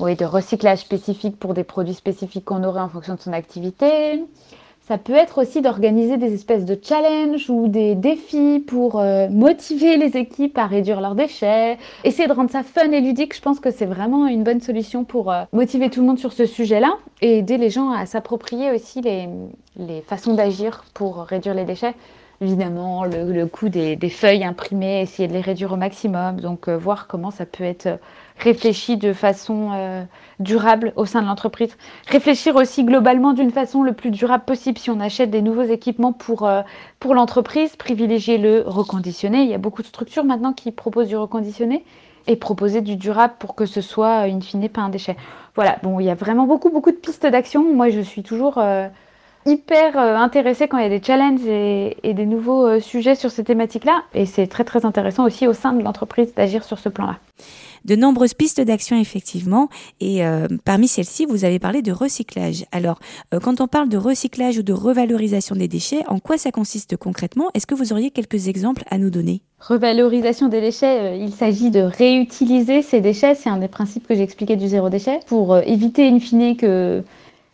[0.00, 4.24] oui, de recyclage spécifique pour des produits spécifiques qu'on aurait en fonction de son activité.
[4.88, 9.96] Ça peut être aussi d'organiser des espèces de challenges ou des défis pour euh, motiver
[9.96, 11.78] les équipes à réduire leurs déchets.
[12.02, 15.04] Essayer de rendre ça fun et ludique, je pense que c'est vraiment une bonne solution
[15.04, 18.72] pour euh, motiver tout le monde sur ce sujet-là et aider les gens à s'approprier
[18.72, 19.28] aussi les,
[19.76, 21.94] les façons d'agir pour réduire les déchets.
[22.42, 27.06] Évidemment, le, coût des, feuilles imprimées, essayer de les réduire au maximum, donc euh, voir
[27.06, 28.00] comment ça peut être
[28.42, 30.04] réfléchi de façon euh,
[30.40, 31.76] durable au sein de l'entreprise.
[32.08, 36.12] Réfléchir aussi globalement d'une façon le plus durable possible si on achète des nouveaux équipements
[36.12, 36.62] pour, euh,
[36.98, 39.42] pour l'entreprise, privilégier le reconditionné.
[39.42, 41.84] Il y a beaucoup de structures maintenant qui proposent du reconditionné
[42.26, 45.16] et proposer du durable pour que ce soit, in fine, pas un déchet.
[45.54, 47.74] Voilà, bon, il y a vraiment beaucoup, beaucoup de pistes d'action.
[47.74, 48.88] Moi, je suis toujours euh,
[49.46, 53.44] hyper intéressée quand il y a des challenges et, et des nouveaux sujets sur ces
[53.44, 54.02] thématiques-là.
[54.14, 57.18] Et c'est très, très intéressant aussi au sein de l'entreprise d'agir sur ce plan-là
[57.84, 59.68] de nombreuses pistes d'action effectivement.
[60.00, 62.64] Et euh, parmi celles-ci, vous avez parlé de recyclage.
[62.72, 62.98] Alors,
[63.32, 66.96] euh, quand on parle de recyclage ou de revalorisation des déchets, en quoi ça consiste
[66.96, 67.50] concrètement?
[67.54, 69.42] Est-ce que vous auriez quelques exemples à nous donner?
[69.60, 73.34] Revalorisation des déchets, euh, il s'agit de réutiliser ces déchets.
[73.34, 77.02] C'est un des principes que j'ai expliqué du zéro déchet pour éviter in fine que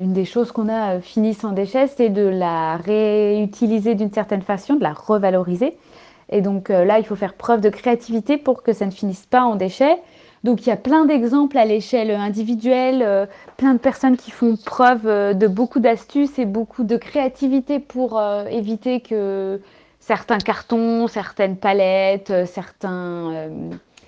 [0.00, 4.74] une des choses qu'on a fini sans déchets, c'est de la réutiliser d'une certaine façon,
[4.74, 5.76] de la revaloriser.
[6.30, 9.42] Et donc là, il faut faire preuve de créativité pour que ça ne finisse pas
[9.42, 9.98] en déchets.
[10.44, 14.56] Donc il y a plein d'exemples à l'échelle individuelle, euh, plein de personnes qui font
[14.56, 19.60] preuve euh, de beaucoup d'astuces et beaucoup de créativité pour euh, éviter que
[20.00, 23.50] certains cartons, certaines palettes, certains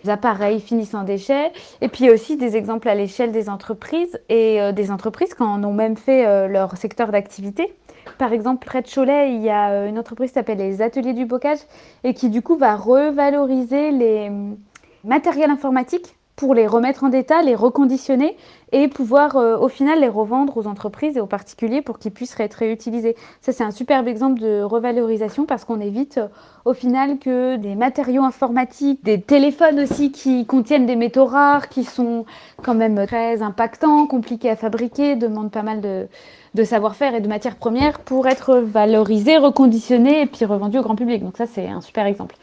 [0.08, 1.52] appareils finissent en déchets.
[1.80, 5.72] Et puis aussi des exemples à l'échelle des entreprises et des entreprises qui en ont
[5.72, 7.74] même fait leur secteur d'activité.
[8.18, 11.26] Par exemple, près de Cholet, il y a une entreprise qui s'appelle les Ateliers du
[11.26, 11.58] Bocage
[12.04, 14.30] et qui du coup va revaloriser les
[15.04, 18.34] matériels informatiques pour les remettre en état, les reconditionner
[18.72, 22.34] et pouvoir euh, au final les revendre aux entreprises et aux particuliers pour qu'ils puissent
[22.40, 23.14] être réutilisés.
[23.42, 26.28] Ça c'est un superbe exemple de revalorisation parce qu'on évite euh,
[26.64, 31.84] au final que des matériaux informatiques, des téléphones aussi qui contiennent des métaux rares, qui
[31.84, 32.24] sont
[32.62, 36.08] quand même très impactants, compliqués à fabriquer, demandent pas mal de,
[36.54, 40.96] de savoir-faire et de matières premières pour être valorisés, reconditionnés et puis revendus au grand
[40.96, 41.22] public.
[41.22, 42.34] Donc ça c'est un super exemple.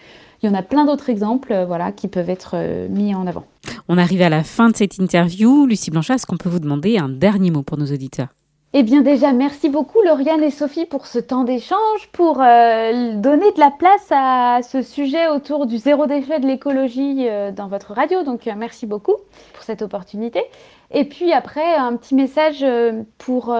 [0.41, 3.25] Il y en a plein d'autres exemples euh, voilà, qui peuvent être euh, mis en
[3.27, 3.45] avant.
[3.87, 5.65] On arrive à la fin de cette interview.
[5.65, 8.27] Lucie Blanchat, est-ce qu'on peut vous demander un dernier mot pour nos auditeurs?
[8.73, 13.51] Eh bien déjà, merci beaucoup Lauriane et Sophie pour ce temps d'échange, pour euh, donner
[13.53, 18.23] de la place à ce sujet autour du zéro déchet de l'écologie dans votre radio.
[18.23, 19.15] Donc merci beaucoup
[19.53, 20.41] pour cette opportunité.
[20.91, 22.63] Et puis après, un petit message
[23.17, 23.55] pour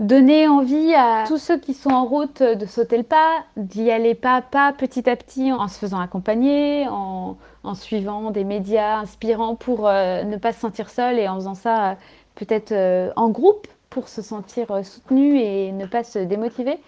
[0.00, 4.14] donner envie à tous ceux qui sont en route de sauter le pas, d'y aller
[4.14, 7.36] pas pas, petit à petit, en se faisant accompagner, en,
[7.74, 11.90] suivant des médias inspirants pour euh, ne pas se sentir seul et en faisant ça
[11.90, 11.94] euh,
[12.34, 16.78] peut-être euh, en groupe pour se sentir soutenu et ne pas se démotiver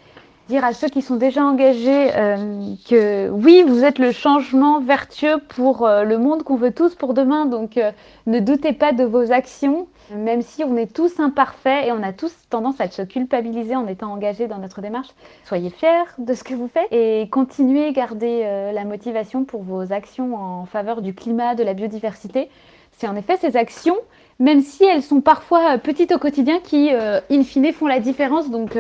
[0.49, 5.39] dire à ceux qui sont déjà engagés euh, que oui, vous êtes le changement vertueux
[5.49, 7.47] pour euh, le monde qu'on veut tous pour demain.
[7.47, 7.93] Donc euh,
[8.27, 12.13] ne doutez pas de vos actions, même si on est tous imparfaits et on a
[12.13, 15.09] tous tendance à se culpabiliser en étant engagés dans notre démarche.
[15.45, 20.37] Soyez fiers de ce que vous faites et continuez, garder la motivation pour vos actions
[20.37, 22.51] en faveur du climat, de la biodiversité.
[22.93, 23.97] C'est en effet ces actions
[24.41, 28.51] même si elles sont parfois petites au quotidien, qui, in fine, font la différence.
[28.51, 28.77] Donc,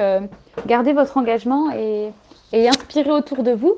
[0.67, 2.13] gardez votre engagement et,
[2.53, 3.75] inspirez autour de vous.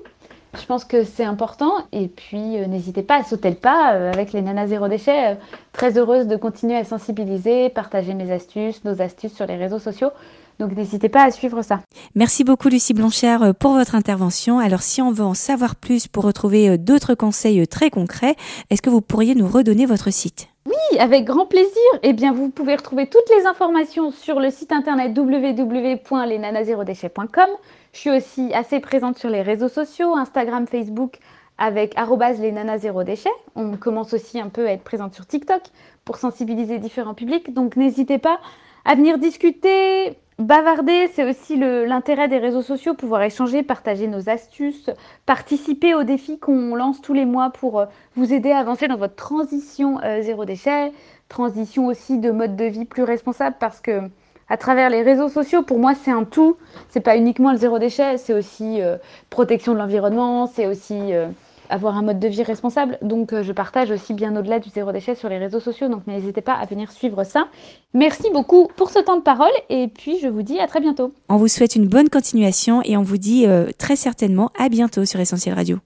[0.61, 1.73] Je pense que c'est important.
[1.93, 5.33] Et puis, euh, n'hésitez pas à sauter le pas euh, avec les nanas zéro déchet.
[5.33, 5.35] Euh,
[5.73, 10.11] très heureuse de continuer à sensibiliser, partager mes astuces, nos astuces sur les réseaux sociaux.
[10.59, 11.81] Donc n'hésitez pas à suivre ça.
[12.15, 14.59] Merci beaucoup Lucie Blanchard pour votre intervention.
[14.59, 18.37] Alors si on veut en savoir plus pour retrouver d'autres conseils très concrets,
[18.71, 20.49] est-ce que vous pourriez nous redonner votre site?
[20.67, 21.71] Oui, avec grand plaisir.
[22.03, 27.49] Eh bien, vous pouvez retrouver toutes les informations sur le site internet www.lesnanazerodéchets.com.
[27.93, 31.21] Je suis aussi assez présente sur les réseaux sociaux, Instagram, Facebook,
[31.57, 33.31] avec lesnanazérodéchets.
[33.55, 35.63] On commence aussi un peu à être présente sur TikTok
[36.05, 37.55] pour sensibiliser différents publics.
[37.55, 38.41] Donc, n'hésitez pas
[38.85, 44.91] à venir discuter, Bavarder, c'est aussi l'intérêt des réseaux sociaux, pouvoir échanger, partager nos astuces,
[45.25, 48.99] participer aux défis qu'on lance tous les mois pour euh, vous aider à avancer dans
[48.99, 50.93] votre transition euh, zéro déchet,
[51.31, 54.03] transition aussi de mode de vie plus responsable parce que
[54.51, 55.63] à travers les réseaux sociaux.
[55.63, 56.59] Pour moi, c'est un tout.
[56.91, 58.99] C'est pas uniquement le zéro déchet, c'est aussi euh,
[59.31, 61.15] protection de l'environnement, c'est aussi
[61.71, 62.99] avoir un mode de vie responsable.
[63.03, 65.89] Donc, euh, je partage aussi bien au-delà du zéro déchet sur les réseaux sociaux.
[65.89, 67.49] Donc, n'hésitez pas à venir suivre ça.
[67.95, 71.13] Merci beaucoup pour ce temps de parole et puis je vous dis à très bientôt.
[71.29, 73.47] On vous souhaite une bonne continuation et on vous dit
[73.79, 75.79] très certainement à bientôt sur Essentiel Radio.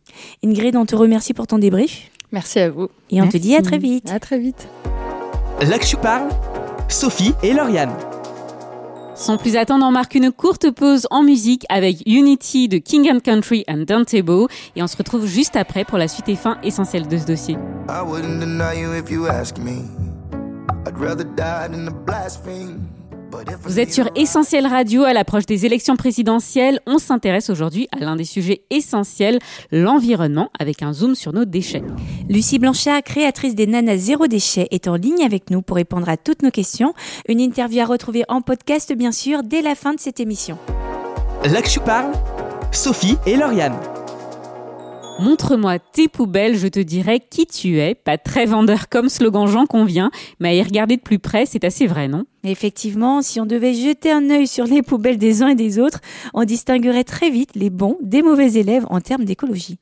[0.44, 2.10] Ingrid, on te remercie pour ton débrief.
[2.32, 2.88] Merci à vous.
[3.10, 4.10] Et on te dit à très vite.
[4.10, 4.68] À très vite.
[5.60, 6.28] Là que je parle,
[6.88, 7.92] Sophie et Lauriane.
[9.20, 13.20] Sans plus attendre, on marque une courte pause en musique avec Unity de King and
[13.20, 17.06] Country and Dantebo et on se retrouve juste après pour la suite et fin essentielle
[17.06, 17.58] de ce dossier.
[23.62, 26.80] Vous êtes sur Essentiel Radio à l'approche des élections présidentielles.
[26.86, 29.38] On s'intéresse aujourd'hui à l'un des sujets essentiels,
[29.70, 31.82] l'environnement, avec un zoom sur nos déchets.
[32.28, 36.16] Lucie Blanchard, créatrice des Nanas Zéro Déchet, est en ligne avec nous pour répondre à
[36.16, 36.94] toutes nos questions.
[37.28, 40.58] Une interview à retrouver en podcast, bien sûr, dès la fin de cette émission.
[41.44, 42.12] Là que je parle,
[42.72, 43.76] Sophie et Lauriane.
[45.20, 47.94] Montre-moi tes poubelles, je te dirai qui tu es.
[47.94, 51.62] Pas très vendeur comme slogan Jean convient, mais à y regarder de plus près, c'est
[51.62, 52.24] assez vrai, non?
[52.42, 56.00] Effectivement, si on devait jeter un œil sur les poubelles des uns et des autres,
[56.32, 59.76] on distinguerait très vite les bons des mauvais élèves en termes d'écologie.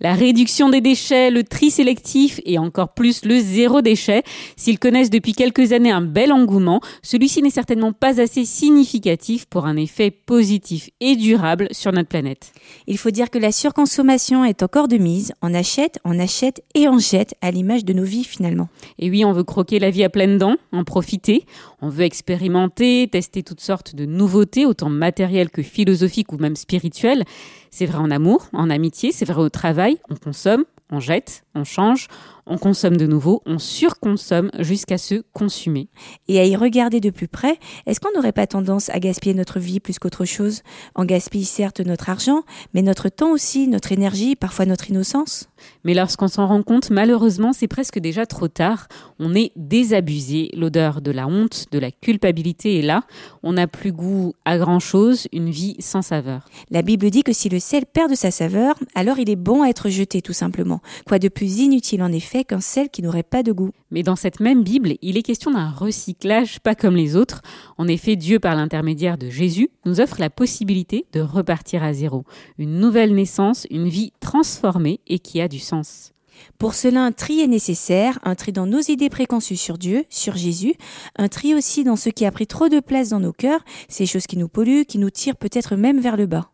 [0.00, 4.22] La réduction des déchets, le tri sélectif et encore plus le zéro déchet,
[4.56, 9.66] s'ils connaissent depuis quelques années un bel engouement, celui-ci n'est certainement pas assez significatif pour
[9.66, 12.52] un effet positif et durable sur notre planète.
[12.86, 15.32] Il faut dire que la surconsommation est encore de mise.
[15.42, 18.68] On achète, on achète et on jette à l'image de nos vies finalement.
[18.98, 21.46] Et oui, on veut croquer la vie à pleines dents, en profiter.
[21.84, 27.24] On veut expérimenter, tester toutes sortes de nouveautés, autant matérielles que philosophiques ou même spirituelles.
[27.70, 31.64] C'est vrai en amour, en amitié, c'est vrai au travail, on consomme, on jette, on
[31.64, 32.08] change,
[32.46, 35.88] on consomme de nouveau, on surconsomme jusqu'à se consumer.
[36.28, 39.58] Et à y regarder de plus près, est-ce qu'on n'aurait pas tendance à gaspiller notre
[39.58, 40.62] vie plus qu'autre chose?
[40.94, 42.42] On gaspille certes notre argent,
[42.74, 45.48] mais notre temps aussi, notre énergie, parfois notre innocence?
[45.84, 48.88] Mais lorsqu'on s'en rend compte, malheureusement, c'est presque déjà trop tard.
[49.18, 50.50] On est désabusé.
[50.54, 53.04] L'odeur de la honte, de la culpabilité est là.
[53.42, 56.48] On n'a plus goût à grand-chose, une vie sans saveur.
[56.70, 59.62] La Bible dit que si le sel perd de sa saveur, alors il est bon
[59.62, 60.80] à être jeté tout simplement.
[61.06, 62.33] Quoi de plus inutile en effet?
[62.42, 63.70] Qu'un sel qui n'aurait pas de goût.
[63.92, 67.42] Mais dans cette même Bible, il est question d'un recyclage pas comme les autres.
[67.78, 72.24] En effet, Dieu, par l'intermédiaire de Jésus, nous offre la possibilité de repartir à zéro.
[72.58, 76.10] Une nouvelle naissance, une vie transformée et qui a du sens.
[76.58, 80.36] Pour cela, un tri est nécessaire, un tri dans nos idées préconçues sur Dieu, sur
[80.36, 80.74] Jésus,
[81.16, 84.06] un tri aussi dans ce qui a pris trop de place dans nos cœurs, ces
[84.06, 86.50] choses qui nous polluent, qui nous tirent peut-être même vers le bas.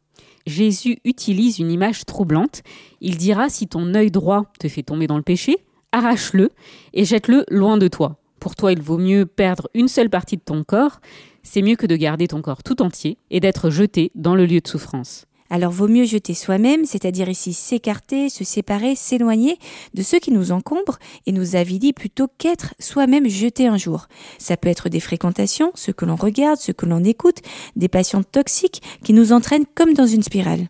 [0.47, 2.63] Jésus utilise une image troublante.
[3.01, 5.59] Il dira si ton œil droit te fait tomber dans le péché,
[5.93, 6.51] arrache-le
[6.93, 8.17] et jette-le loin de toi.
[8.39, 11.01] Pour toi, il vaut mieux perdre une seule partie de ton corps,
[11.43, 14.61] c'est mieux que de garder ton corps tout entier et d'être jeté dans le lieu
[14.61, 15.27] de souffrance.
[15.53, 19.59] Alors vaut mieux jeter soi-même, c'est-à-dire ici s'écarter, se séparer, s'éloigner
[19.95, 24.07] de ceux qui nous encombrent et nous avilient plutôt qu'être soi-même jeté un jour.
[24.39, 27.39] Ça peut être des fréquentations, ce que l'on regarde, ce que l'on écoute,
[27.75, 30.69] des passions toxiques qui nous entraînent comme dans une spirale.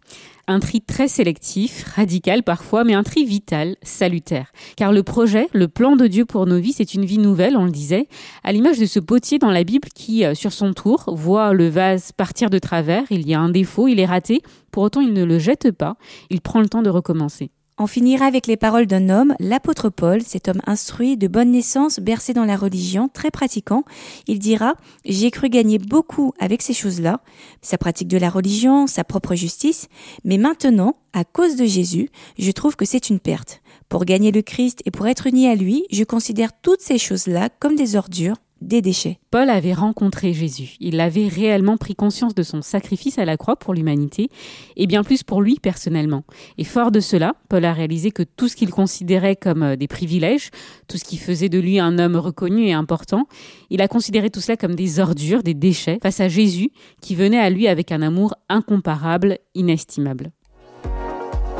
[0.50, 4.50] Un tri très sélectif, radical parfois, mais un tri vital, salutaire.
[4.74, 7.66] Car le projet, le plan de Dieu pour nos vies, c'est une vie nouvelle, on
[7.66, 8.08] le disait,
[8.42, 11.68] à l'image de ce potier dans la Bible qui, euh, sur son tour, voit le
[11.68, 15.12] vase partir de travers, il y a un défaut, il est raté, pour autant il
[15.12, 15.94] ne le jette pas,
[16.30, 17.52] il prend le temps de recommencer.
[17.82, 21.98] On finira avec les paroles d'un homme, l'apôtre Paul, cet homme instruit, de bonne naissance,
[21.98, 23.84] bercé dans la religion, très pratiquant.
[24.26, 24.74] Il dira
[25.06, 27.22] J'ai cru gagner beaucoup avec ces choses-là,
[27.62, 29.88] sa pratique de la religion, sa propre justice,
[30.24, 33.62] mais maintenant, à cause de Jésus, je trouve que c'est une perte.
[33.88, 37.48] Pour gagner le Christ et pour être uni à lui, je considère toutes ces choses-là
[37.60, 39.18] comme des ordures, des déchets.
[39.30, 40.76] Paul avait rencontré Jésus.
[40.80, 44.28] Il avait réellement pris conscience de son sacrifice à la croix pour l'humanité
[44.76, 46.24] et bien plus pour lui personnellement.
[46.58, 49.88] Et fort de cela, Paul a réalisé que tout ce qu'il considérait comme euh, des
[49.88, 50.50] privilèges,
[50.88, 53.26] tout ce qui faisait de lui un homme reconnu et important,
[53.70, 56.70] il a considéré tout cela comme des ordures, des déchets face à Jésus
[57.00, 60.32] qui venait à lui avec un amour incomparable, inestimable.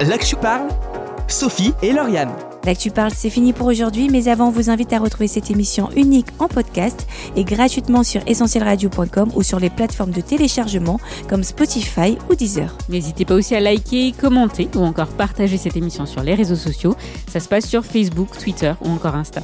[0.01, 0.69] Là que parle,
[1.29, 2.50] Sophie et Lauriane.
[2.65, 5.89] L'actu parle, c'est fini pour aujourd'hui, mais avant, on vous invite à retrouver cette émission
[5.97, 12.19] unique en podcast et gratuitement sur essentielradio.com ou sur les plateformes de téléchargement comme Spotify
[12.29, 12.77] ou Deezer.
[12.91, 16.95] N'hésitez pas aussi à liker, commenter ou encore partager cette émission sur les réseaux sociaux.
[17.33, 19.41] Ça se passe sur Facebook, Twitter ou encore Insta.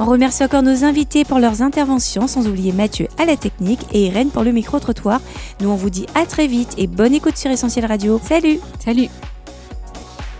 [0.00, 4.06] On remercie encore nos invités pour leurs interventions, sans oublier Mathieu à la technique et
[4.06, 5.20] Irène pour le micro-trottoir.
[5.60, 8.20] Nous, on vous dit à très vite et bonne écoute sur Essentiel Radio.
[8.22, 9.08] Salut Salut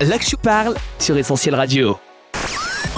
[0.01, 1.97] L'Axu parle sur Essentiel Radio.